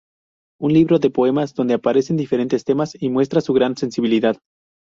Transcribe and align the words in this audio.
Un 0.59 0.73
libro 0.73 0.97
de 0.97 1.11
poemas 1.11 1.53
donde 1.53 1.75
aparecen 1.75 2.17
diferentes 2.17 2.63
temas 2.65 2.93
y 2.99 3.09
muestra 3.11 3.39
su 3.39 3.53
gran 3.53 3.77
sensibilidad. 3.77 4.35